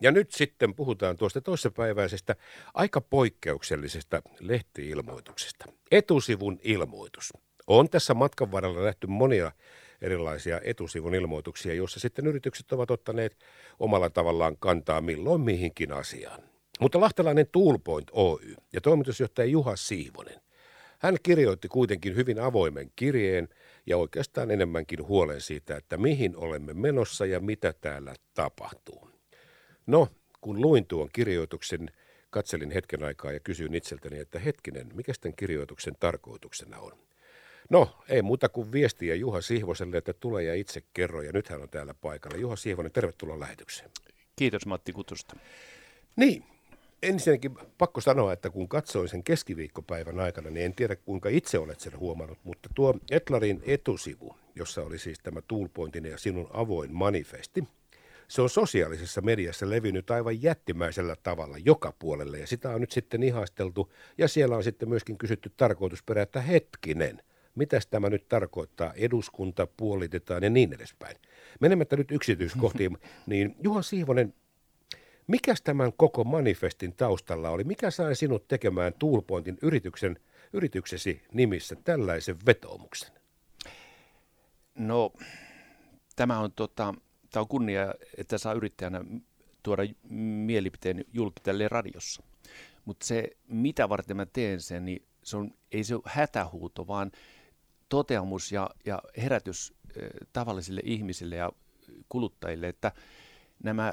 Ja 0.00 0.10
nyt 0.10 0.32
sitten 0.32 0.74
puhutaan 0.74 1.16
tuosta 1.16 1.40
toissapäiväisestä 1.40 2.36
aika 2.74 3.00
poikkeuksellisesta 3.00 4.22
lehtiilmoituksesta. 4.40 5.64
Etusivun 5.90 6.58
ilmoitus. 6.62 7.32
On 7.66 7.88
tässä 7.88 8.14
matkan 8.14 8.52
varrella 8.52 8.84
nähty 8.84 9.06
monia 9.06 9.52
erilaisia 10.02 10.60
etusivun 10.64 11.14
ilmoituksia, 11.14 11.74
joissa 11.74 12.00
sitten 12.00 12.26
yritykset 12.26 12.72
ovat 12.72 12.90
ottaneet 12.90 13.36
omalla 13.78 14.10
tavallaan 14.10 14.56
kantaa 14.58 15.00
milloin 15.00 15.40
mihinkin 15.40 15.92
asiaan. 15.92 16.42
Mutta 16.80 17.00
lahtelainen 17.00 17.46
Toolpoint 17.52 18.08
Oy 18.12 18.54
ja 18.72 18.80
toimitusjohtaja 18.80 19.46
Juha 19.46 19.76
Siivonen, 19.76 20.40
hän 20.98 21.16
kirjoitti 21.22 21.68
kuitenkin 21.68 22.16
hyvin 22.16 22.40
avoimen 22.40 22.90
kirjeen 22.96 23.48
ja 23.86 23.96
oikeastaan 23.96 24.50
enemmänkin 24.50 25.06
huolen 25.06 25.40
siitä, 25.40 25.76
että 25.76 25.96
mihin 25.96 26.36
olemme 26.36 26.74
menossa 26.74 27.26
ja 27.26 27.40
mitä 27.40 27.74
täällä 27.80 28.14
tapahtuu. 28.34 29.09
No, 29.90 30.08
kun 30.40 30.60
luin 30.60 30.86
tuon 30.86 31.08
kirjoituksen, 31.12 31.90
katselin 32.30 32.70
hetken 32.70 33.04
aikaa 33.04 33.32
ja 33.32 33.40
kysyin 33.40 33.74
itseltäni, 33.74 34.18
että 34.18 34.38
hetkinen, 34.38 34.86
mikä 34.94 35.12
tämän 35.20 35.36
kirjoituksen 35.36 35.94
tarkoituksena 36.00 36.78
on? 36.78 36.92
No, 37.70 37.96
ei 38.08 38.22
muuta 38.22 38.48
kuin 38.48 38.72
viestiä 38.72 39.14
Juha 39.14 39.40
Sihvoselle, 39.40 39.96
että 39.96 40.12
tule 40.12 40.44
ja 40.44 40.54
itse 40.54 40.82
kerro, 40.94 41.22
ja 41.22 41.32
nyt 41.32 41.48
hän 41.48 41.62
on 41.62 41.68
täällä 41.68 41.94
paikalla. 41.94 42.36
Juha 42.36 42.56
Sihvonen, 42.56 42.92
tervetuloa 42.92 43.40
lähetykseen. 43.40 43.90
Kiitos 44.36 44.66
Matti 44.66 44.92
Kutusta. 44.92 45.36
Niin, 46.16 46.44
ensinnäkin 47.02 47.54
pakko 47.78 48.00
sanoa, 48.00 48.32
että 48.32 48.50
kun 48.50 48.68
katsoin 48.68 49.08
sen 49.08 49.24
keskiviikkopäivän 49.24 50.20
aikana, 50.20 50.50
niin 50.50 50.66
en 50.66 50.74
tiedä 50.74 50.96
kuinka 50.96 51.28
itse 51.28 51.58
olet 51.58 51.80
sen 51.80 51.98
huomannut, 51.98 52.38
mutta 52.44 52.68
tuo 52.74 52.94
Etlarin 53.10 53.62
etusivu, 53.66 54.36
jossa 54.54 54.82
oli 54.82 54.98
siis 54.98 55.18
tämä 55.18 55.42
Toolpointin 55.42 56.04
ja 56.04 56.18
sinun 56.18 56.50
avoin 56.52 56.94
manifesti, 56.94 57.64
se 58.30 58.42
on 58.42 58.50
sosiaalisessa 58.50 59.20
mediassa 59.20 59.70
levinnyt 59.70 60.10
aivan 60.10 60.42
jättimäisellä 60.42 61.16
tavalla 61.22 61.56
joka 61.64 61.92
puolelle 61.98 62.38
ja 62.38 62.46
sitä 62.46 62.70
on 62.70 62.80
nyt 62.80 62.90
sitten 62.90 63.22
ihasteltu 63.22 63.92
ja 64.18 64.28
siellä 64.28 64.56
on 64.56 64.64
sitten 64.64 64.88
myöskin 64.88 65.18
kysytty 65.18 65.52
tarkoitusperä, 65.56 66.22
että 66.22 66.40
hetkinen, 66.40 67.22
mitä 67.54 67.80
tämä 67.90 68.10
nyt 68.10 68.28
tarkoittaa, 68.28 68.92
eduskunta 68.92 69.66
puolitetaan 69.76 70.42
ja 70.42 70.50
niin 70.50 70.72
edespäin. 70.72 71.16
Menemättä 71.60 71.96
nyt 71.96 72.10
yksityiskohtiin, 72.10 72.98
niin 73.26 73.56
Juha 73.62 73.82
Siivonen, 73.82 74.34
mikä 75.26 75.54
tämän 75.64 75.92
koko 75.92 76.24
manifestin 76.24 76.92
taustalla 76.92 77.50
oli? 77.50 77.64
Mikä 77.64 77.90
sai 77.90 78.16
sinut 78.16 78.48
tekemään 78.48 78.92
Toolpointin 78.98 79.58
yrityksen, 79.62 80.18
yrityksesi 80.52 81.22
nimissä 81.32 81.76
tällaisen 81.84 82.36
vetoomuksen? 82.46 83.10
No, 84.74 85.12
tämä 86.16 86.38
on, 86.38 86.52
tota, 86.52 86.94
tämä 87.30 87.42
on 87.42 87.48
kunnia, 87.48 87.94
että 88.16 88.38
saa 88.38 88.52
yrittäjänä 88.52 89.04
tuoda 89.62 89.82
mielipiteen 90.10 91.04
julki 91.12 91.40
tälle 91.42 91.68
radiossa. 91.68 92.22
Mutta 92.84 93.06
se, 93.06 93.30
mitä 93.48 93.88
varten 93.88 94.16
mä 94.16 94.26
teen 94.26 94.60
sen, 94.60 94.84
niin 94.84 95.06
se 95.22 95.36
on, 95.36 95.54
ei 95.72 95.84
se 95.84 95.94
ole 95.94 96.02
hätähuuto, 96.06 96.86
vaan 96.86 97.10
toteamus 97.88 98.52
ja, 98.52 98.70
ja 98.86 99.02
herätys 99.16 99.74
tavallisille 100.32 100.80
ihmisille 100.84 101.36
ja 101.36 101.50
kuluttajille, 102.08 102.68
että 102.68 102.92
nämä 103.62 103.92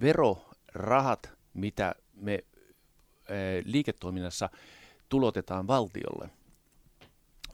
verorahat, 0.00 1.32
mitä 1.54 1.94
me 2.14 2.44
liiketoiminnassa 3.64 4.48
tulotetaan 5.08 5.66
valtiolle, 5.66 6.30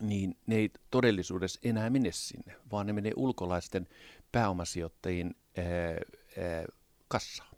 niin 0.00 0.36
ne 0.46 0.56
ei 0.56 0.70
todellisuudessa 0.90 1.60
enää 1.62 1.90
mene 1.90 2.12
sinne, 2.12 2.56
vaan 2.72 2.86
ne 2.86 2.92
menee 2.92 3.12
ulkolaisten 3.16 3.88
pääomasijoittajien 4.32 5.34
kassaan 7.08 7.56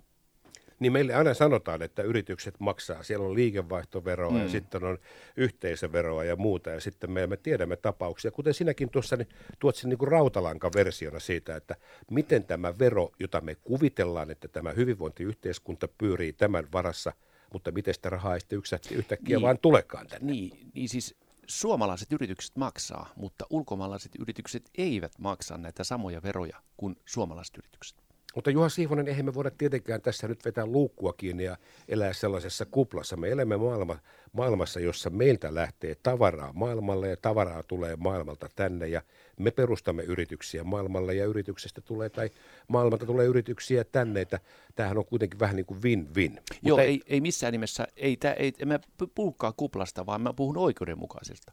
niin 0.78 0.92
meille 0.92 1.14
aina 1.14 1.34
sanotaan, 1.34 1.83
että 1.83 2.02
yritykset 2.02 2.55
maksaa. 2.58 3.02
Siellä 3.02 3.27
on 3.27 3.34
liikevaihtoveroa 3.34 4.30
mm. 4.30 4.42
ja 4.42 4.48
sitten 4.48 4.84
on 4.84 4.98
yhteisöveroa 5.36 6.25
ja 6.25 6.36
muuta. 6.36 6.70
Ja 6.70 6.80
sitten 6.80 7.10
me, 7.10 7.27
me 7.27 7.36
tiedämme 7.36 7.76
tapauksia, 7.76 8.31
kuten 8.31 8.54
sinäkin 8.54 8.91
tuossa 8.91 9.16
niin 9.16 9.28
tuot 9.59 9.76
sen 9.76 9.91
niin 9.91 9.98
kuin 9.98 10.09
rautalanka-versiona 10.09 11.20
siitä, 11.20 11.56
että 11.56 11.75
miten 12.10 12.44
tämä 12.44 12.78
vero, 12.78 13.10
jota 13.21 13.41
me 13.41 13.54
kuvitellaan, 13.54 14.31
että 14.31 14.48
tämä 14.48 14.72
hyvinvointiyhteiskunta 14.72 15.88
pyörii 15.88 16.32
tämän 16.32 16.69
varassa, 16.72 17.12
mutta 17.53 17.71
miten 17.71 17.94
sitä 17.94 18.10
rahaa 18.10 18.34
ei 18.34 18.41
sitten 18.41 18.62
yhtäkkiä 18.91 19.37
niin, 19.37 19.42
vaan 19.42 19.59
tulekaan 19.59 20.06
tänne. 20.06 20.32
Niin, 20.32 20.71
niin 20.75 20.88
siis 20.88 21.16
suomalaiset 21.48 22.12
yritykset 22.12 22.56
maksaa, 22.56 23.12
mutta 23.16 23.47
ulkomaalaiset 23.50 24.12
yritykset 24.19 24.70
eivät 24.78 25.12
maksa 25.19 25.59
näitä 25.59 25.84
samoja 25.84 26.22
veroja 26.22 26.62
kuin 26.76 26.97
suomalaiset 27.06 27.56
yritykset. 27.56 28.07
Mutta 28.34 28.50
Juha 28.50 28.69
Siivonen, 28.69 29.09
eihän 29.09 29.25
me 29.25 29.34
voida 29.34 29.50
tietenkään 29.50 30.03
tässä 30.03 30.28
nyt 30.28 30.44
vetää 30.44 30.66
luukkua 30.66 31.12
kiinni 31.12 31.44
ja 31.44 31.56
elää 31.89 32.12
sellaisessa 32.12 32.66
kuplassa. 32.66 33.16
Me 33.16 33.28
elämme 33.28 33.56
maailma, 33.56 33.99
maailmassa, 34.33 34.81
jossa 34.81 35.11
meiltä 35.11 35.55
lähtee 35.55 35.94
tavaraa 36.03 36.53
maailmalle 36.53 37.09
ja 37.09 37.16
tavaraa 37.16 37.62
tulee 37.62 37.97
maailmalta 37.97 38.49
tänne 38.56 38.89
ja 38.89 39.03
me 39.39 39.50
perustamme 39.50 40.03
yrityksiä 40.03 40.65
maailmalle 40.65 41.15
ja 41.15 41.25
yrityksestä 41.25 41.81
tulee 41.81 42.09
tai 42.09 42.31
maailmalta 42.69 43.06
tulee 43.06 43.27
yrityksiä 43.27 43.84
tänne. 43.84 44.21
Että 44.21 44.41
tämähän 44.75 44.99
on 44.99 45.06
kuitenkin 45.06 45.41
vähän 45.41 45.56
niin 45.56 45.66
kuin 45.66 45.83
win-win. 45.83 46.41
Joo, 46.62 46.78
ei, 46.78 47.00
ei 47.06 47.21
missään 47.21 47.53
nimessä, 47.53 47.87
ei, 47.97 48.16
tää, 48.16 48.33
ei, 48.33 48.53
en 48.59 48.69
mä 48.69 48.78
puhukaan 49.15 49.53
kuplasta, 49.56 50.06
vaan 50.06 50.21
mä 50.21 50.33
puhun 50.33 50.56
oikeudenmukaisesta. 50.56 51.53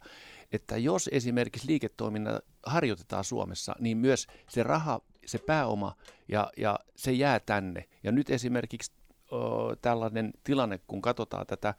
Että 0.51 0.77
jos 0.77 1.09
esimerkiksi 1.13 1.67
liiketoiminnan 1.67 2.41
harjoitetaan 2.65 3.23
Suomessa, 3.23 3.75
niin 3.79 3.97
myös 3.97 4.27
se 4.49 4.63
raha 4.63 5.01
se 5.25 5.37
pääoma 5.37 5.95
ja, 6.27 6.51
ja 6.57 6.79
se 6.95 7.11
jää 7.11 7.39
tänne. 7.39 7.85
Ja 8.03 8.11
nyt 8.11 8.29
esimerkiksi 8.29 8.91
o, 9.31 9.75
tällainen 9.75 10.31
tilanne, 10.43 10.79
kun 10.87 11.01
katsotaan 11.01 11.47
tätä 11.47 11.73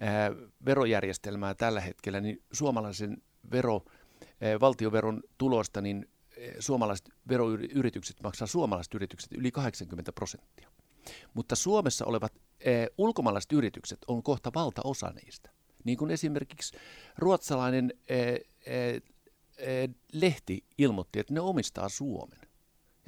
ää, 0.00 0.30
verojärjestelmää 0.64 1.54
tällä 1.54 1.80
hetkellä, 1.80 2.20
niin 2.20 2.42
suomalaisen 2.52 3.22
vero, 3.52 3.82
ää, 4.40 4.60
valtioveron 4.60 5.22
tulosta, 5.38 5.80
niin 5.80 6.08
suomalaiset 6.58 7.10
veroyritykset 7.28 8.16
maksaa 8.22 8.46
suomalaiset 8.46 8.94
yritykset 8.94 9.32
yli 9.32 9.50
80 9.50 10.12
prosenttia. 10.12 10.70
Mutta 11.34 11.56
Suomessa 11.56 12.04
olevat 12.04 12.32
ää, 12.34 12.86
ulkomaalaiset 12.98 13.52
yritykset 13.52 13.98
on 14.08 14.22
kohta 14.22 14.50
valtaosa 14.54 15.10
niistä. 15.10 15.50
Niin 15.84 15.98
kuin 15.98 16.10
esimerkiksi 16.10 16.76
ruotsalainen 17.18 17.92
ää, 18.10 18.16
ää, 18.16 19.88
lehti 20.12 20.64
ilmoitti, 20.78 21.18
että 21.20 21.34
ne 21.34 21.40
omistaa 21.40 21.88
Suomen. 21.88 22.47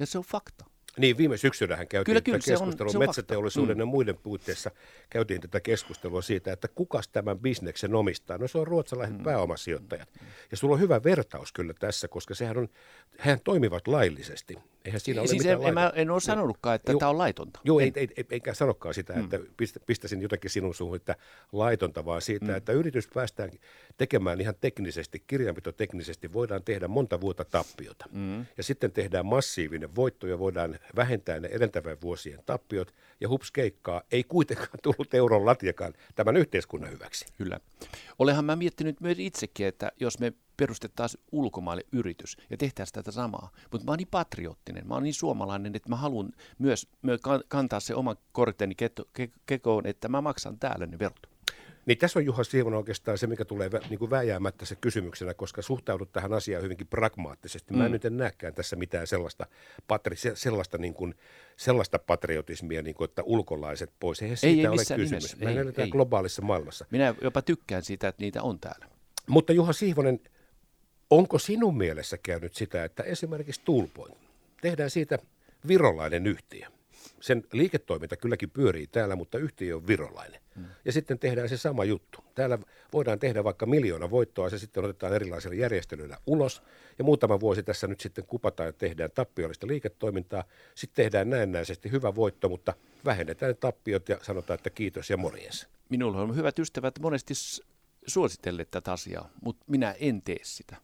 Ja 0.01 0.07
se 0.07 0.17
on 0.17 0.23
fakta. 0.23 0.65
Niin, 0.97 1.17
viime 1.17 1.37
syksynähän 1.37 1.87
käytiin 1.87 2.05
kyllä, 2.05 2.21
kyllä, 2.21 2.39
tätä 2.39 2.51
keskustelua 2.51 2.93
metsäteollisuuden 2.93 3.77
mm. 3.77 3.79
ja 3.79 3.85
muiden 3.85 4.17
puitteissa. 4.17 4.71
Käytiin 5.09 5.41
tätä 5.41 5.59
keskustelua 5.59 6.21
siitä, 6.21 6.53
että 6.53 6.67
kukas 6.67 7.07
tämän 7.07 7.39
bisneksen 7.39 7.95
omistaa. 7.95 8.37
No 8.37 8.47
se 8.47 8.57
on 8.57 8.67
ruotsalaiset 8.67 9.17
mm. 9.17 9.23
pääomasijoittajat. 9.23 10.09
Ja 10.51 10.57
sulla 10.57 10.73
on 10.73 10.79
hyvä 10.79 11.03
vertaus 11.03 11.51
kyllä 11.51 11.73
tässä, 11.79 12.07
koska 12.07 12.35
sehän 12.35 12.57
on, 12.57 12.69
hän 13.17 13.39
toimivat 13.43 13.87
laillisesti. 13.87 14.57
Eihän 14.85 14.99
siinä 14.99 15.21
ole 15.21 15.27
siis 15.27 15.45
en, 15.45 15.63
en, 15.63 15.73
mä 15.73 15.91
en 15.95 16.09
ole 16.11 16.19
sanonutkaan, 16.19 16.75
että 16.75 16.93
tämä 16.99 17.09
on 17.09 17.17
laitonta. 17.17 17.59
Joo, 17.63 17.79
ei, 17.79 17.91
ei, 17.95 18.07
ei, 18.17 18.25
eikä 18.29 18.53
sanokaan 18.53 18.93
sitä, 18.93 19.13
mm. 19.13 19.23
että 19.23 19.39
pistäisin 19.85 20.21
jotakin 20.21 20.51
sinun 20.51 20.75
suuhun, 20.75 20.95
että 20.95 21.15
laitonta, 21.51 22.05
vaan 22.05 22.21
siitä, 22.21 22.45
mm. 22.45 22.55
että 22.55 22.71
yritys 22.71 23.07
päästään 23.13 23.51
tekemään 23.97 24.41
ihan 24.41 24.55
teknisesti, 24.61 25.23
kirjanpitoteknisesti, 25.27 26.33
voidaan 26.33 26.63
tehdä 26.63 26.87
monta 26.87 27.21
vuotta 27.21 27.45
tappiota. 27.45 28.05
Mm. 28.11 28.45
Ja 28.57 28.63
sitten 28.63 28.91
tehdään 28.91 29.25
massiivinen 29.25 29.95
voitto 29.95 30.27
ja 30.27 30.39
voidaan 30.39 30.79
vähentää 30.95 31.39
ne 31.39 31.47
edeltävän 31.51 31.97
vuosien 32.01 32.39
tappiot. 32.45 32.93
Ja 33.19 33.29
hups 33.29 33.51
keikkaa, 33.51 34.01
ei 34.11 34.23
kuitenkaan 34.23 34.79
tullut 34.83 35.13
euron 35.13 35.45
latiakaan 35.45 35.93
tämän 36.15 36.37
yhteiskunnan 36.37 36.91
hyväksi. 36.91 37.25
Kyllä. 37.37 37.59
Olenhan 38.19 38.45
mä 38.45 38.55
miettinyt 38.55 39.01
myös 39.01 39.19
itsekin, 39.19 39.67
että 39.67 39.91
jos 39.99 40.19
me 40.19 40.33
perustettaisiin 40.61 41.23
ulkomaille 41.31 41.83
yritys 41.91 42.37
ja 42.49 42.57
tehtäisiin 42.57 42.93
tätä 42.93 43.11
samaa. 43.11 43.51
Mutta 43.71 43.85
mä 43.85 43.91
oon 43.91 43.97
niin 43.97 44.07
patriottinen, 44.11 44.87
mä 44.87 44.93
oon 44.93 45.03
niin 45.03 45.13
suomalainen, 45.13 45.75
että 45.75 45.89
mä 45.89 45.95
haluan 45.95 46.29
myös, 46.59 46.87
myös 47.01 47.21
kantaa 47.47 47.79
se 47.79 47.95
oman 47.95 48.17
korteni 48.31 48.75
kekoon, 49.45 49.85
että 49.85 50.07
mä 50.07 50.21
maksan 50.21 50.59
täällä 50.59 50.85
ne 50.85 50.99
verot. 50.99 51.27
Niin 51.85 51.97
tässä 51.97 52.19
on 52.19 52.25
Juha 52.25 52.43
Siivonen 52.43 52.77
oikeastaan 52.77 53.17
se, 53.17 53.27
mikä 53.27 53.45
tulee 53.45 53.69
niin 53.89 53.99
kuin 53.99 54.11
vääjäämättä 54.11 54.65
se 54.65 54.75
kysymyksenä, 54.75 55.33
koska 55.33 55.61
suhtaudut 55.61 56.11
tähän 56.11 56.33
asiaan 56.33 56.63
hyvinkin 56.63 56.87
pragmaattisesti. 56.87 57.73
Mä 57.73 57.83
en 57.83 57.91
mm. 57.91 57.93
nyt 57.93 58.05
en 58.05 58.17
näkään 58.17 58.53
tässä 58.53 58.75
mitään 58.75 59.07
sellaista, 59.07 59.45
patri, 59.87 60.15
sellaista, 60.33 60.77
niin 60.77 60.93
kuin, 60.93 61.15
sellaista 61.57 61.99
patriotismia, 61.99 62.81
niin 62.81 62.95
kuin, 62.95 63.09
että 63.09 63.23
ulkolaiset 63.25 63.91
pois. 63.99 64.21
Eihän 64.21 64.37
siitä 64.37 64.61
ei, 64.61 64.67
ole 64.67 64.77
kysymys. 64.77 65.11
Nimessä. 65.11 65.37
Me 65.39 65.51
ei, 65.51 65.83
ei. 65.83 65.89
globaalissa 65.89 66.41
maailmassa. 66.41 66.85
Minä 66.91 67.15
jopa 67.21 67.41
tykkään 67.41 67.83
siitä, 67.83 68.07
että 68.07 68.21
niitä 68.21 68.41
on 68.41 68.59
täällä. 68.59 68.85
Mutta 69.27 69.53
Juha 69.53 69.73
Siivonen, 69.73 70.19
onko 71.11 71.39
sinun 71.39 71.77
mielessä 71.77 72.17
käynyt 72.17 72.53
sitä, 72.53 72.83
että 72.83 73.03
esimerkiksi 73.03 73.61
Toolpoint, 73.65 74.17
tehdään 74.61 74.89
siitä 74.89 75.17
virolainen 75.67 76.27
yhtiö– 76.27 76.67
sen 77.21 77.43
liiketoiminta 77.53 78.17
kylläkin 78.17 78.49
pyörii 78.49 78.87
täällä, 78.87 79.15
mutta 79.15 79.37
yhtiö 79.37 79.75
on 79.75 79.87
virolainen. 79.87 80.41
Hmm. 80.55 80.65
Ja 80.85 80.91
sitten 80.91 81.19
tehdään 81.19 81.49
se 81.49 81.57
sama 81.57 81.83
juttu. 81.83 82.23
Täällä 82.35 82.59
voidaan 82.93 83.19
tehdä 83.19 83.43
vaikka 83.43 83.65
miljoona 83.65 84.09
voittoa, 84.09 84.49
se 84.49 84.59
sitten 84.59 84.83
otetaan 84.83 85.13
erilaisilla 85.13 85.55
järjestelyillä 85.55 86.17
ulos, 86.27 86.63
ja 86.97 87.03
muutama 87.03 87.39
vuosi 87.39 87.63
tässä 87.63 87.87
nyt 87.87 87.99
sitten 87.99 88.25
kupataan 88.25 88.67
ja 88.67 88.73
tehdään 88.73 89.11
tappiollista 89.11 89.67
liiketoimintaa. 89.67 90.43
Sitten 90.75 91.03
tehdään 91.03 91.29
näennäisesti 91.29 91.91
hyvä 91.91 92.15
voitto, 92.15 92.49
mutta 92.49 92.73
vähennetään 93.05 93.55
tappiot 93.55 94.09
ja 94.09 94.17
sanotaan, 94.21 94.55
että 94.55 94.69
kiitos 94.69 95.09
ja 95.09 95.17
morjens. 95.17 95.67
Minulla 95.89 96.21
on 96.21 96.35
hyvät 96.35 96.59
ystävät 96.59 96.99
monesti 96.99 97.33
suositelleet 98.07 98.71
tätä 98.71 98.91
asiaa, 98.91 99.29
mutta 99.41 99.65
minä 99.67 99.95
en 99.99 100.21
tee 100.21 100.39
sitä. 100.41 100.75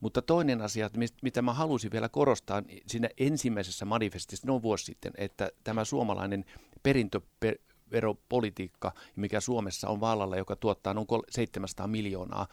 Mutta 0.00 0.22
toinen 0.22 0.62
asia, 0.62 0.90
mitä 1.22 1.42
mä 1.42 1.52
halusin 1.52 1.92
vielä 1.92 2.08
korostaa 2.08 2.62
siinä 2.86 3.08
ensimmäisessä 3.18 3.84
manifestissa 3.84 4.46
noin 4.46 4.62
vuosi 4.62 4.84
sitten, 4.84 5.12
että 5.16 5.50
tämä 5.64 5.84
suomalainen 5.84 6.44
perintöveropolitiikka, 6.82 8.92
mikä 9.16 9.40
Suomessa 9.40 9.88
on 9.88 10.00
vallalla, 10.00 10.36
joka 10.36 10.56
tuottaa 10.56 10.94
noin 10.94 11.06
700 11.30 11.86
miljoonaa 11.86 12.46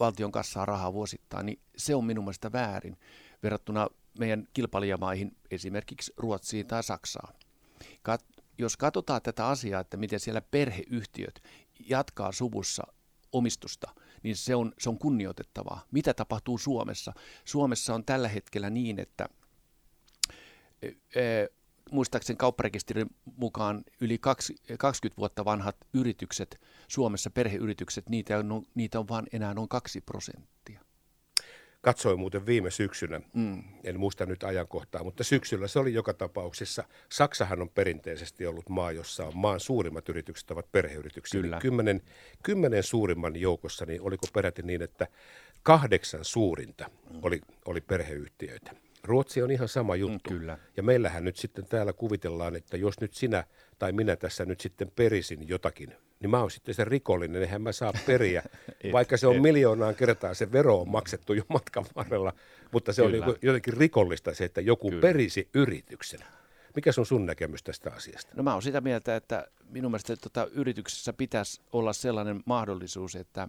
valtion 0.00 0.32
kassaa 0.32 0.66
rahaa 0.66 0.92
vuosittain, 0.92 1.46
niin 1.46 1.58
se 1.76 1.94
on 1.94 2.04
minun 2.04 2.24
mielestä 2.24 2.52
väärin 2.52 2.96
verrattuna 3.42 3.88
meidän 4.18 4.48
kilpailijamaihin, 4.52 5.36
esimerkiksi 5.50 6.12
Ruotsiin 6.16 6.66
tai 6.66 6.82
Saksaan. 6.82 7.34
Kat- 8.08 8.42
jos 8.58 8.76
katsotaan 8.76 9.22
tätä 9.22 9.48
asiaa, 9.48 9.80
että 9.80 9.96
miten 9.96 10.20
siellä 10.20 10.40
perheyhtiöt 10.40 11.42
jatkaa 11.88 12.32
suvussa 12.32 12.82
omistusta, 13.32 13.90
niin 14.22 14.36
se 14.36 14.54
on, 14.54 14.72
se 14.78 14.88
on 14.88 14.98
kunnioitettavaa. 14.98 15.84
Mitä 15.90 16.14
tapahtuu 16.14 16.58
Suomessa? 16.58 17.12
Suomessa 17.44 17.94
on 17.94 18.04
tällä 18.04 18.28
hetkellä 18.28 18.70
niin, 18.70 18.98
että 18.98 19.28
e, 20.82 20.88
e, 21.20 21.48
muistaakseni 21.90 22.36
kaupparekisterin 22.36 23.06
mukaan 23.36 23.84
yli 24.00 24.18
20 24.18 25.18
vuotta 25.18 25.44
vanhat 25.44 25.76
yritykset, 25.94 26.60
Suomessa 26.88 27.30
perheyritykset, 27.30 28.08
niitä 28.08 28.38
on, 28.38 28.62
niitä 28.74 28.98
on 28.98 29.08
vain 29.08 29.26
enää 29.32 29.54
noin 29.54 29.68
2 29.68 30.00
prosenttia. 30.00 30.85
Katsoin 31.86 32.20
muuten 32.20 32.46
viime 32.46 32.70
syksynä, 32.70 33.20
mm. 33.34 33.62
en 33.84 34.00
muista 34.00 34.26
nyt 34.26 34.44
ajankohtaa, 34.44 35.04
mutta 35.04 35.24
syksyllä 35.24 35.68
se 35.68 35.78
oli 35.78 35.94
joka 35.94 36.14
tapauksessa. 36.14 36.84
Saksahan 37.08 37.60
on 37.60 37.68
perinteisesti 37.68 38.46
ollut 38.46 38.68
maa, 38.68 38.92
jossa 38.92 39.26
on 39.26 39.36
maan 39.36 39.60
suurimmat 39.60 40.08
yritykset 40.08 40.50
ovat 40.50 40.72
perheyrityksiä. 40.72 41.40
Kyllä. 41.40 41.58
Kymmenen, 41.58 42.02
kymmenen 42.42 42.82
suurimman 42.82 43.36
joukossa, 43.36 43.86
niin 43.86 44.00
oliko 44.00 44.26
peräti 44.32 44.62
niin, 44.62 44.82
että 44.82 45.06
kahdeksan 45.62 46.24
suurinta 46.24 46.90
mm. 47.10 47.18
oli, 47.22 47.40
oli 47.64 47.80
perheyhtiöitä. 47.80 48.70
Ruotsi 49.04 49.42
on 49.42 49.50
ihan 49.50 49.68
sama 49.68 49.96
juttu. 49.96 50.30
Mm, 50.30 50.38
kyllä. 50.38 50.58
Ja 50.76 50.82
meillähän 50.82 51.24
nyt 51.24 51.36
sitten 51.36 51.66
täällä 51.66 51.92
kuvitellaan, 51.92 52.56
että 52.56 52.76
jos 52.76 53.00
nyt 53.00 53.14
sinä 53.14 53.44
tai 53.78 53.92
minä 53.92 54.16
tässä 54.16 54.44
nyt 54.44 54.60
sitten 54.60 54.92
perisin 54.96 55.48
jotakin 55.48 55.94
niin 56.20 56.30
mä 56.30 56.40
oon 56.40 56.50
sitten 56.50 56.74
se 56.74 56.84
rikollinen, 56.84 57.42
eihän 57.42 57.62
mä 57.62 57.72
saa 57.72 57.92
periä, 58.06 58.42
et, 58.84 58.92
vaikka 58.92 59.16
se 59.16 59.26
on 59.26 59.36
et. 59.36 59.42
miljoonaan 59.42 59.94
kertaa, 59.94 60.34
se 60.34 60.52
vero 60.52 60.80
on 60.80 60.88
maksettu 60.88 61.32
jo 61.32 61.42
matkan 61.48 61.84
varrella, 61.96 62.32
mutta 62.72 62.92
se 62.92 63.02
Kyllä. 63.02 63.26
on 63.26 63.32
niin 63.32 63.38
jotenkin 63.42 63.74
rikollista 63.74 64.34
se, 64.34 64.44
että 64.44 64.60
joku 64.60 64.90
Kyllä. 64.90 65.00
perisi 65.00 65.48
yrityksen. 65.54 66.20
Mikä 66.76 66.90
on 66.98 67.06
sun 67.06 67.26
näkemys 67.26 67.62
tästä 67.62 67.92
asiasta? 67.92 68.32
No 68.36 68.42
mä 68.42 68.52
oon 68.52 68.62
sitä 68.62 68.80
mieltä, 68.80 69.16
että 69.16 69.46
minun 69.68 69.90
mielestä 69.90 70.16
tota, 70.16 70.48
yrityksessä 70.52 71.12
pitäisi 71.12 71.60
olla 71.72 71.92
sellainen 71.92 72.42
mahdollisuus, 72.46 73.16
että 73.16 73.48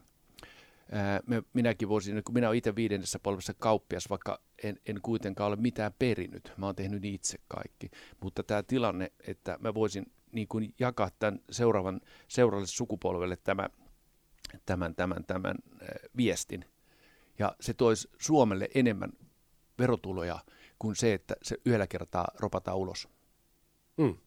ää, 0.92 1.20
me, 1.28 1.44
minäkin 1.54 1.90
voisin, 1.90 2.24
kun 2.24 2.34
minä 2.34 2.48
olen 2.48 2.58
itse 2.58 2.76
viidennessä 2.76 3.20
polvessa 3.20 3.54
kauppias, 3.54 4.10
vaikka 4.10 4.42
en, 4.64 4.80
en 4.86 5.02
kuitenkaan 5.02 5.48
ole 5.48 5.56
mitään 5.56 5.92
perinyt, 6.00 6.54
mä 6.58 6.66
oon 6.66 6.76
tehnyt 6.76 7.06
itse 7.06 7.38
kaikki, 7.48 7.90
mutta 8.22 8.44
tämä 8.44 8.64
tilanne, 8.64 9.12
että 9.28 9.58
mä 9.62 9.74
voisin 9.74 10.06
niin 10.32 10.48
kuin 10.48 10.74
jakaa 10.80 11.10
tämän 11.20 11.40
seuraavan, 11.52 12.02
seuraavalle 12.28 12.68
sukupolvelle 12.68 13.38
tämä, 13.38 13.70
tämän, 14.66 14.96
tämän, 14.96 15.24
tämän 15.28 15.56
viestin. 16.18 16.66
Ja 17.40 17.56
se 17.60 17.74
toisi 17.74 18.10
Suomelle 18.20 18.70
enemmän 18.76 19.12
verotuloja 19.80 20.40
kuin 20.80 20.96
se, 20.96 21.14
että 21.14 21.36
se 21.44 21.58
yhdellä 21.66 21.88
kertaa 21.88 22.28
ropataan 22.40 22.78
ulos. 22.78 23.10
Mm. 23.98 24.18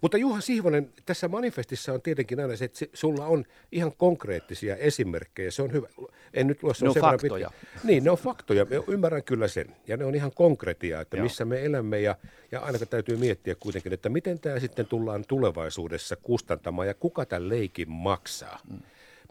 Mutta 0.00 0.18
Juha 0.18 0.40
Sihvonen, 0.40 0.90
tässä 1.06 1.28
manifestissa 1.28 1.92
on 1.92 2.02
tietenkin 2.02 2.40
aina 2.40 2.56
se, 2.56 2.64
että 2.64 2.86
sulla 2.92 3.26
on 3.26 3.44
ihan 3.72 3.92
konkreettisia 3.96 4.76
esimerkkejä. 4.76 5.50
Se 5.50 5.62
on 5.62 5.72
hyvä. 5.72 5.88
En 6.34 6.46
nyt 6.46 6.62
lue, 6.62 6.74
se 6.74 6.84
on, 6.88 6.94
ne 6.94 7.00
on 7.00 7.10
faktoja. 7.10 7.50
Pitkä. 7.50 7.78
Niin, 7.84 8.04
ne 8.04 8.10
on 8.10 8.18
faktoja. 8.18 8.64
Me 8.64 8.76
ymmärrän 8.88 9.22
kyllä 9.22 9.48
sen. 9.48 9.76
Ja 9.86 9.96
ne 9.96 10.04
on 10.04 10.14
ihan 10.14 10.32
konkretia, 10.34 11.00
että 11.00 11.16
Joo. 11.16 11.24
missä 11.24 11.44
me 11.44 11.64
elämme. 11.64 12.00
Ja, 12.00 12.16
ja 12.52 12.60
aina 12.60 12.78
täytyy 12.78 13.16
miettiä 13.16 13.54
kuitenkin, 13.54 13.92
että 13.92 14.08
miten 14.08 14.40
tämä 14.40 14.60
sitten 14.60 14.86
tullaan 14.86 15.24
tulevaisuudessa 15.28 16.16
kustantamaan 16.16 16.88
ja 16.88 16.94
kuka 16.94 17.26
tämän 17.26 17.48
leikin 17.48 17.90
maksaa. 17.90 18.58
Mm. 18.70 18.78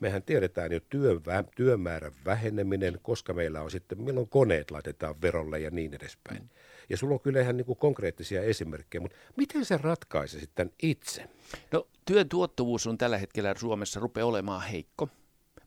Mehän 0.02 0.24
tiedetään 0.24 0.72
jo 0.72 0.80
työn, 0.80 1.22
työmäärän 1.56 2.12
väheneminen, 2.26 3.00
koska 3.02 3.34
meillä 3.34 3.62
on 3.62 3.72
sitten, 3.72 4.02
milloin 4.02 4.30
koneet 4.30 4.72
laitetaan 4.72 5.22
verolle 5.22 5.60
ja 5.60 5.70
niin 5.70 5.94
edespäin. 5.94 6.42
Mm. 6.42 6.50
Ja 6.90 6.98
sulla 6.98 7.14
on 7.14 7.20
kyllä 7.20 7.42
ihan 7.42 7.58
niin 7.58 7.66
kuin 7.66 7.80
konkreettisia 7.80 8.42
esimerkkejä, 8.42 9.02
mutta 9.02 9.18
miten 9.38 9.66
se 9.66 9.78
ratkaisi 9.78 10.40
sitten 10.40 10.72
itse? 10.84 11.30
No 11.72 11.88
työn 12.06 12.30
tuottavuus 12.30 12.88
on 12.88 12.98
tällä 12.98 13.18
hetkellä 13.18 13.56
Suomessa 13.58 14.00
rupeaa 14.00 14.28
olemaan 14.28 14.62
heikko. 14.62 15.10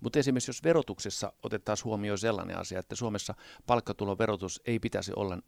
Mutta 0.00 0.19
esimerkiksi 0.19 0.49
jos 0.49 0.64
verotuksessa 0.64 1.32
otetaan 1.43 1.78
huomioon 1.85 2.19
sellainen 2.19 2.58
asia, 2.58 2.78
että 2.78 2.94
Suomessa 2.94 3.35
palkkatulon 3.67 4.19
verotus 4.19 4.61
ei 4.64 4.78
pitäisi 4.78 5.12
olla 5.17 5.38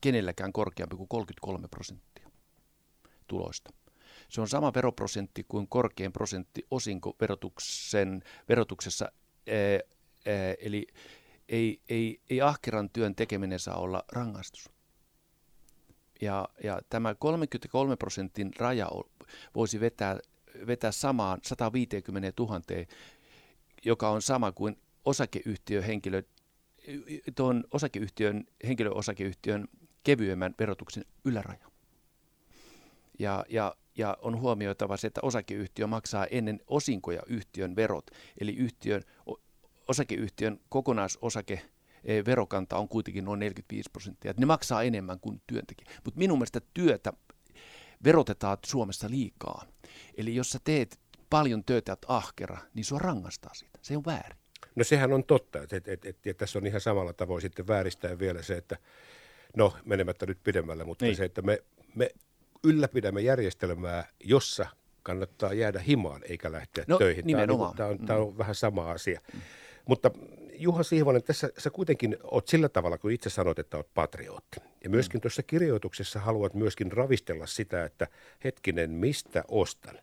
kenelläkään 0.00 0.52
korkeampi 0.52 0.96
kuin 0.96 1.08
33 1.08 1.68
prosenttia 1.68 2.30
tuloista. 3.26 3.70
Se 4.28 4.40
on 4.40 4.48
sama 4.48 4.74
veroprosentti 4.74 5.44
kuin 5.48 5.68
korkein 5.68 6.12
prosentti 6.12 6.66
osinko 6.70 7.16
verotuksen, 7.20 8.22
verotuksessa, 8.48 9.04
ää, 9.04 9.54
ää, 10.26 10.54
eli 10.58 10.86
ei, 11.48 11.80
ei, 11.88 12.20
ei 12.30 12.40
ahkeran 12.40 12.90
työn 12.90 13.14
tekeminen 13.14 13.58
saa 13.58 13.76
olla 13.76 14.04
rangaistus. 14.12 14.70
Ja, 16.20 16.48
ja 16.62 16.80
tämä 16.88 17.14
33 17.14 17.96
prosentin 17.96 18.50
raja 18.58 18.88
voisi 19.54 19.80
vetää, 19.80 20.18
vetää 20.66 20.92
samaan 20.92 21.38
150 21.42 22.32
000, 22.38 22.60
joka 23.84 24.08
on 24.08 24.22
sama 24.22 24.52
kuin 24.52 24.76
osakeyhtiön 25.04 25.84
henkilö, 25.84 26.22
tuon 27.34 27.64
osakeyhtiön, 27.70 28.44
henkilöosakeyhtiön 28.66 29.68
kevyemmän 30.04 30.54
verotuksen 30.58 31.04
yläraja. 31.24 31.70
Ja, 33.18 33.44
ja, 33.48 33.76
ja 33.98 34.16
on 34.22 34.40
huomioitava 34.40 34.96
se, 34.96 35.06
että 35.06 35.20
osakeyhtiö 35.22 35.86
maksaa 35.86 36.26
ennen 36.26 36.60
osinkoja 36.66 37.22
yhtiön 37.26 37.76
verot, 37.76 38.10
eli 38.40 38.56
yhtiön, 38.56 39.02
osakeyhtiön 39.88 40.60
kokonaisosake 40.68 41.62
Eh, 42.04 42.24
verokanta 42.24 42.76
on 42.76 42.88
kuitenkin 42.88 43.24
noin 43.24 43.40
45 43.40 43.90
prosenttia. 43.90 44.30
Että 44.30 44.42
ne 44.42 44.46
maksaa 44.46 44.82
enemmän 44.82 45.20
kuin 45.20 45.42
työntekijä. 45.46 45.90
Mutta 46.04 46.18
minun 46.18 46.38
mielestä 46.38 46.60
työtä 46.74 47.12
verotetaan 48.04 48.58
Suomessa 48.66 49.10
liikaa. 49.10 49.66
Eli 50.16 50.34
jos 50.34 50.50
sä 50.50 50.58
teet 50.64 51.00
paljon 51.30 51.64
töitä 51.64 51.92
ja 51.92 51.96
ahkera, 52.08 52.58
niin 52.74 52.84
sua 52.84 52.98
rangaistaan 52.98 53.54
siitä. 53.54 53.78
Se 53.82 53.96
on 53.96 54.04
väärin. 54.06 54.38
No 54.74 54.84
sehän 54.84 55.12
on 55.12 55.24
totta, 55.24 55.62
että 55.62 55.76
et, 55.76 55.88
et, 55.88 56.04
et, 56.04 56.26
et 56.26 56.36
tässä 56.36 56.58
on 56.58 56.66
ihan 56.66 56.80
samalla 56.80 57.12
tavoin 57.12 57.42
sitten 57.42 57.66
vääristää 57.66 58.18
vielä 58.18 58.42
se, 58.42 58.56
että 58.56 58.76
no 59.56 59.72
menemättä 59.84 60.26
nyt 60.26 60.38
pidemmälle, 60.42 60.84
mutta 60.84 61.04
niin. 61.04 61.16
se, 61.16 61.24
että 61.24 61.42
me, 61.42 61.62
me 61.94 62.10
ylläpidämme 62.64 63.20
järjestelmää, 63.20 64.08
jossa 64.24 64.66
kannattaa 65.02 65.52
jäädä 65.52 65.80
himaan 65.80 66.20
eikä 66.28 66.52
lähteä 66.52 66.84
no, 66.88 66.98
töihin. 66.98 67.26
Nimenomaan. 67.26 67.76
Tämä 67.76 67.88
on, 67.88 67.96
tämä 67.96 68.00
on, 68.00 68.06
tämä 68.06 68.18
on 68.18 68.32
mm. 68.32 68.38
vähän 68.38 68.54
sama 68.54 68.90
asia. 68.90 69.20
Mm. 69.34 69.40
Mutta 69.86 70.10
Juha 70.52 70.82
Siivonen, 70.82 71.22
tässä 71.22 71.50
sä 71.58 71.70
kuitenkin 71.70 72.16
oot 72.22 72.48
sillä 72.48 72.68
tavalla, 72.68 72.98
kun 72.98 73.10
itse 73.10 73.30
sanoit, 73.30 73.58
että 73.58 73.76
oot 73.76 73.94
patriotti. 73.94 74.60
Ja 74.84 74.90
myöskin 74.90 75.18
mm. 75.18 75.22
tuossa 75.22 75.42
kirjoituksessa 75.42 76.18
haluat 76.18 76.54
myöskin 76.54 76.92
ravistella 76.92 77.46
sitä, 77.46 77.84
että 77.84 78.06
hetkinen, 78.44 78.90
mistä 78.90 79.44
ostan. 79.48 79.98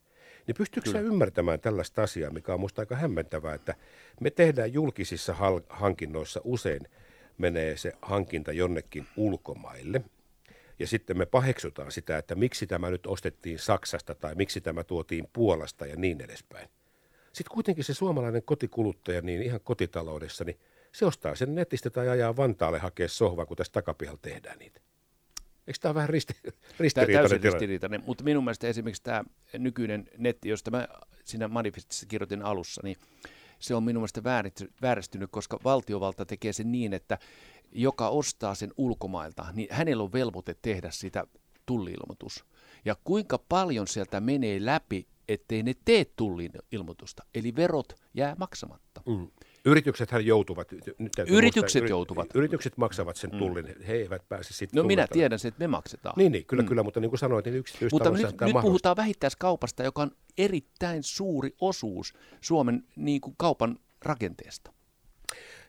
Niin 0.47 0.55
pystyykö 0.57 0.91
sä 0.91 0.99
ymmärtämään 0.99 1.59
tällaista 1.59 2.03
asiaa, 2.03 2.31
mikä 2.31 2.53
on 2.53 2.59
musta 2.59 2.81
aika 2.81 2.95
hämmentävää, 2.95 3.53
että 3.53 3.75
me 4.19 4.29
tehdään 4.29 4.73
julkisissa 4.73 5.35
hankinnoissa 5.69 6.41
usein 6.43 6.81
menee 7.37 7.77
se 7.77 7.93
hankinta 8.01 8.51
jonnekin 8.51 9.07
ulkomaille. 9.17 10.01
Ja 10.81 10.87
sitten 10.87 11.17
me 11.17 11.25
paheksutaan 11.25 11.91
sitä, 11.91 12.17
että 12.17 12.35
miksi 12.35 12.67
tämä 12.67 12.89
nyt 12.89 13.07
ostettiin 13.07 13.59
Saksasta 13.59 14.15
tai 14.15 14.35
miksi 14.35 14.61
tämä 14.61 14.83
tuotiin 14.83 15.27
Puolasta 15.33 15.85
ja 15.85 15.95
niin 15.95 16.21
edespäin. 16.21 16.69
Sitten 17.33 17.53
kuitenkin 17.53 17.83
se 17.83 17.93
suomalainen 17.93 18.43
kotikuluttaja, 18.43 19.21
niin 19.21 19.41
ihan 19.41 19.59
kotitaloudessa, 19.63 20.43
niin 20.43 20.59
se 20.91 21.05
ostaa 21.05 21.35
sen 21.35 21.55
netistä 21.55 21.89
tai 21.89 22.09
ajaa 22.09 22.37
Vantaalle 22.37 22.79
hakea 22.79 23.07
sohva, 23.07 23.45
kun 23.45 23.57
tässä 23.57 23.73
takapihalla 23.73 24.19
tehdään 24.21 24.59
niitä. 24.59 24.81
Eikö 25.67 25.79
tämä 25.81 25.89
ole 25.89 25.95
vähän 25.95 26.09
risti, 26.09 26.33
ristiriitainen 26.79 27.29
Täysin 27.29 27.43
ristiriitainen, 27.43 28.03
mutta 28.05 28.23
minun 28.23 28.43
mielestä 28.43 28.67
esimerkiksi 28.67 29.03
tämä 29.03 29.23
nykyinen 29.57 30.09
netti, 30.17 30.49
josta 30.49 30.71
mä 30.71 30.87
siinä 31.23 31.47
manifestissa 31.47 32.05
kirjoitin 32.05 32.41
alussa, 32.41 32.81
niin 32.83 32.97
se 33.59 33.75
on 33.75 33.83
minun 33.83 34.01
mielestä 34.01 34.23
vääristynyt, 34.81 35.29
koska 35.31 35.59
valtiovalta 35.63 36.25
tekee 36.25 36.53
sen 36.53 36.71
niin, 36.71 36.93
että 36.93 37.17
joka 37.71 38.09
ostaa 38.09 38.55
sen 38.55 38.71
ulkomailta, 38.77 39.45
niin 39.53 39.67
hänellä 39.71 40.03
on 40.03 40.13
velvoite 40.13 40.55
tehdä 40.61 40.91
sitä 40.91 41.23
tulliilmoitus. 41.65 42.45
Ja 42.85 42.95
kuinka 43.03 43.39
paljon 43.49 43.87
sieltä 43.87 44.19
menee 44.19 44.65
läpi, 44.65 45.07
ettei 45.27 45.63
ne 45.63 45.73
tee 45.85 46.05
tulliilmoitusta, 46.05 47.23
eli 47.35 47.55
verot 47.55 47.93
jää 48.13 48.35
maksamatta. 48.39 49.01
Mm. 49.05 49.27
Yrityksethän 49.65 50.25
joutuvat. 50.25 50.71
Nyt 50.71 51.13
yritykset 51.27 51.81
muistaa, 51.81 51.89
joutuvat. 51.89 52.27
Yritykset 52.35 52.77
maksavat 52.77 53.15
sen 53.15 53.29
mm. 53.29 53.37
tullin, 53.39 53.65
mm. 53.65 53.83
he 53.87 53.93
eivät 53.93 54.29
pääse 54.29 54.53
sitten 54.53 54.77
No 54.77 54.87
minä 54.87 55.07
tiedän 55.07 55.39
sen, 55.39 55.49
että 55.49 55.59
me 55.59 55.67
maksetaan. 55.67 56.13
Niin, 56.17 56.31
niin 56.31 56.45
kyllä, 56.45 56.63
mm. 56.63 56.69
kyllä, 56.69 56.83
mutta 56.83 56.99
niin 56.99 57.09
kuin 57.09 57.19
sanoit, 57.19 57.45
niin 57.45 57.63
Mutta 57.91 58.09
nyt, 58.09 58.21
nyt 58.41 58.61
puhutaan 58.61 58.97
vähittäiskaupasta, 58.97 59.83
joka 59.83 60.01
on 60.01 60.11
erittäin 60.37 61.03
suuri 61.03 61.55
osuus 61.61 62.13
Suomen 62.41 62.83
niin 62.95 63.21
kuin 63.21 63.35
kaupan 63.37 63.79
rakenteesta. 64.01 64.73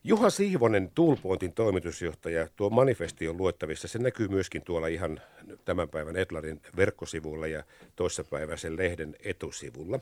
Juha 0.04 0.30
Siivonen, 0.30 0.90
Toolpointin 0.94 1.52
toimitusjohtaja, 1.52 2.48
tuo 2.56 2.70
manifesti 2.70 3.28
on 3.28 3.36
luettavissa. 3.36 3.88
Se 3.88 3.98
näkyy 3.98 4.28
myöskin 4.28 4.62
tuolla 4.62 4.86
ihan 4.86 5.20
tämän 5.64 5.88
päivän 5.88 6.16
Etlarin 6.16 6.60
verkkosivulla 6.76 7.46
ja 7.46 7.64
toissapäiväisen 7.96 8.76
lehden 8.76 9.16
etusivulla. 9.24 10.00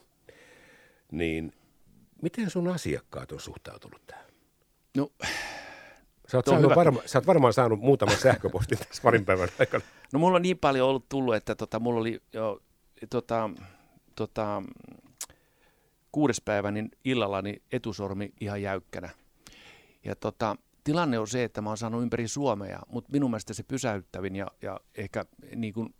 Niin 1.13 1.53
miten 2.23 2.51
sun 2.51 2.69
asiakkaat 2.69 3.33
on 3.33 3.41
suhtautunut 3.41 4.03
tähän? 4.07 4.25
No, 4.97 5.11
Sä 6.31 6.39
oot, 6.39 6.47
saanut 6.47 6.75
varma, 6.75 7.03
sä 7.07 7.19
oot 7.19 7.27
varmaan 7.27 7.53
saanut 7.53 7.81
muutaman 7.81 8.17
sähköpostin 8.23 8.79
tässä 8.79 9.03
parin 9.03 9.25
päivän 9.25 9.49
aikana. 9.59 9.85
No 10.13 10.19
mulla 10.19 10.37
on 10.37 10.43
niin 10.43 10.59
paljon 10.59 10.89
ollut 10.89 11.09
tullut, 11.09 11.35
että 11.35 11.55
tota, 11.55 11.81
mulla 11.81 12.01
oli 12.01 12.23
jo 12.33 12.61
tota, 13.11 13.51
tota, 14.15 14.63
kuudes 16.13 16.41
päivä 16.41 16.71
niin 16.71 16.91
illalla 17.05 17.43
niin 17.43 17.63
etusormi 17.73 18.33
ihan 18.41 18.63
jäykkänä. 18.63 19.11
Ja 20.05 20.17
tota, 20.17 20.57
tilanne 20.85 21.19
on 21.19 21.29
se, 21.29 21.45
että 21.45 21.63
mä 21.63 21.71
oon 21.71 21.79
saanut 21.79 22.03
ympäri 22.03 22.29
Suomea, 22.29 22.81
mutta 22.89 23.13
minun 23.13 23.31
mielestä 23.31 23.55
se 23.55 23.63
pysäyttävin 23.63 24.37
ja, 24.37 24.47
ja 24.63 24.81
ehkä 24.95 25.25
niin 25.57 25.75
kuin, 25.75 25.95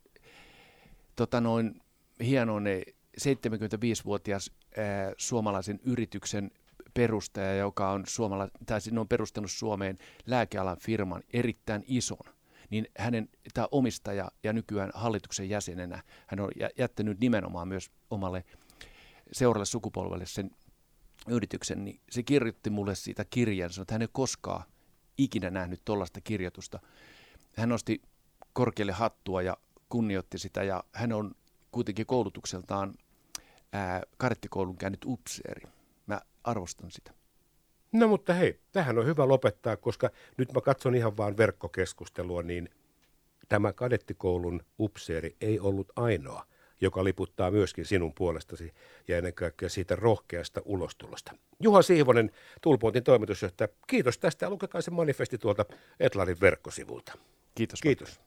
tota 1.17 1.41
noin 1.41 1.83
hienoinen 2.21 2.83
75-vuotias 3.21 4.51
ää, 4.77 5.13
suomalaisen 5.17 5.81
yrityksen 5.83 6.51
perustaja, 6.95 7.55
joka 7.55 7.91
on, 7.91 8.05
suomala, 8.07 8.49
tai 8.67 8.81
on 8.99 9.09
perustanut 9.09 9.51
Suomeen 9.51 9.99
lääkealan 10.27 10.77
firman 10.79 11.23
erittäin 11.33 11.85
ison, 11.87 12.35
niin 12.71 12.87
hänen 12.99 13.29
tämä 13.55 13.69
omistaja 13.71 14.31
ja 14.43 14.53
nykyään 14.53 14.91
hallituksen 14.95 15.49
jäsenenä, 15.49 16.03
hän 16.27 16.41
on 16.41 16.51
jättänyt 16.79 17.21
nimenomaan 17.21 17.69
myös 17.69 17.91
omalle 18.11 18.45
seuraavalle 19.33 19.67
sukupolvelle 19.67 20.27
sen 20.27 20.51
yrityksen, 21.29 21.85
niin 21.85 22.01
se 22.11 22.23
kirjoitti 22.23 22.71
mulle 22.71 22.95
siitä 22.95 23.25
kirjan, 23.25 23.71
sanoi, 23.71 23.83
että 23.83 23.95
hän 23.95 24.03
ei 24.03 24.09
koskaan 24.13 24.65
ikinä 25.19 25.51
nähnyt 25.51 25.81
tuollaista 25.85 26.21
kirjoitusta. 26.21 26.81
Hän 27.57 27.69
nosti 27.69 28.03
korkealle 28.53 28.93
hattua 28.93 29.43
ja 29.43 29.57
kunnioitti 29.89 30.39
sitä 30.39 30.63
ja 30.63 30.85
hän 30.93 31.13
on 31.13 31.35
kuitenkin 31.73 32.07
koulutukseltaan 32.07 32.95
ää, 33.73 34.03
karettikoulun 34.17 34.77
käynyt 34.77 35.05
upseeri. 35.05 35.63
Mä 36.07 36.21
arvostan 36.45 36.91
sitä. 36.91 37.13
No 37.93 38.09
mutta 38.09 38.35
hei, 38.35 38.61
tähän 38.73 38.99
on 38.99 39.07
hyvä 39.07 39.29
lopettaa, 39.29 39.77
koska 39.77 40.11
nyt 40.37 40.53
mä 40.53 40.61
katson 40.61 40.95
ihan 40.95 41.17
vaan 41.17 41.37
verkkokeskustelua, 41.37 42.43
niin 42.43 42.69
tämä 43.49 43.73
kadettikoulun 43.73 44.63
upseeri 44.79 45.37
ei 45.41 45.61
ollut 45.61 45.93
ainoa, 45.97 46.47
joka 46.81 47.05
liputtaa 47.05 47.51
myöskin 47.51 47.85
sinun 47.85 48.15
puolestasi 48.15 48.75
ja 49.09 49.19
ennen 49.19 49.35
kaikkea 49.35 49.69
siitä 49.69 49.97
rohkeasta 49.97 50.61
ulostulosta. 50.65 51.33
Juha 51.61 51.83
Siivonen, 51.83 52.31
Tulpointin 52.61 53.05
toimitusjohtaja, 53.05 53.69
kiitos 53.87 54.19
tästä 54.19 54.47
ja 54.47 54.51
lukekaa 54.51 54.81
se 54.81 54.91
manifesti 54.91 55.39
tuolta 55.39 55.65
Etlarin 56.01 56.41
verkkosivulta. 56.41 57.13
Kiitos. 57.55 57.81
Kiitos. 57.81 58.21